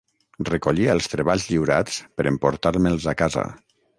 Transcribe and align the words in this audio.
Recollia 0.47 0.93
els 0.93 1.09
treballs 1.11 1.45
lliurats 1.51 1.99
per 2.21 2.27
emportar-me'ls 2.31 3.09
a 3.13 3.17
casa. 3.23 3.45